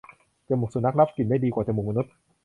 [0.47, 2.13] จมูกสุนัขรับกลิ่นได้ดีกว่าจมูกมนุษย์